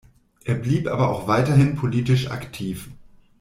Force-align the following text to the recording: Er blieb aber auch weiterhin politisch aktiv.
Er 0.45 0.55
blieb 0.55 0.87
aber 0.87 1.09
auch 1.11 1.27
weiterhin 1.27 1.75
politisch 1.75 2.31
aktiv. 2.31 2.89